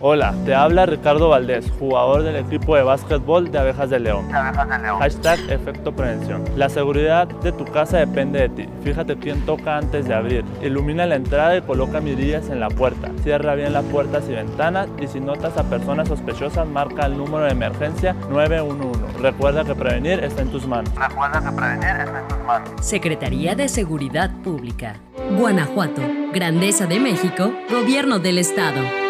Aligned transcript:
Hola, 0.00 0.32
te 0.44 0.54
habla 0.54 0.86
Ricardo 0.86 1.30
Valdés, 1.30 1.72
jugador 1.76 2.22
del 2.22 2.36
equipo 2.36 2.76
de 2.76 2.84
básquetbol 2.84 3.50
de 3.50 3.58
Abejas 3.58 3.90
de 3.90 3.98
León. 3.98 4.32
Abejas 4.32 4.68
de 4.68 4.78
León. 4.78 5.00
Hashtag 5.00 5.40
efecto 5.50 5.90
prevención. 5.90 6.44
La 6.54 6.68
seguridad 6.68 7.26
de 7.26 7.50
tu 7.50 7.64
casa 7.64 7.98
depende 7.98 8.42
de 8.42 8.48
ti. 8.48 8.68
Fíjate 8.84 9.16
quién 9.16 9.44
toca 9.44 9.76
antes 9.76 10.06
de 10.06 10.14
abrir. 10.14 10.44
Ilumina 10.62 11.04
la 11.04 11.16
entrada 11.16 11.56
y 11.56 11.62
coloca 11.62 12.00
mirillas 12.00 12.48
en 12.48 12.60
la 12.60 12.68
puerta. 12.68 13.10
Cierra 13.24 13.56
bien 13.56 13.72
las 13.72 13.84
puertas 13.86 14.22
y 14.28 14.34
ventanas 14.34 14.88
y 15.02 15.08
si 15.08 15.18
notas 15.18 15.56
a 15.56 15.64
personas 15.64 16.06
sospechosas 16.06 16.64
marca 16.64 17.06
el 17.06 17.18
número 17.18 17.46
de 17.46 17.50
emergencia 17.50 18.14
911. 18.30 19.00
Recuerda 19.20 19.64
que 19.64 19.74
prevenir 19.74 20.22
está 20.22 20.42
en 20.42 20.52
tus 20.52 20.64
manos. 20.64 20.94
Recuerda 20.94 21.42
que 21.42 21.56
prevenir 21.56 21.88
está 21.88 22.20
en 22.20 22.28
tus 22.28 22.38
manos. 22.46 22.70
Secretaría 22.80 23.56
de 23.56 23.68
Seguridad 23.68 24.30
Pública. 24.44 24.94
Guanajuato. 25.36 26.02
Grandeza 26.32 26.86
de 26.86 27.00
México. 27.00 27.50
Gobierno 27.68 28.20
del 28.20 28.38
Estado. 28.38 29.07